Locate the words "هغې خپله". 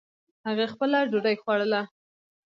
0.47-0.99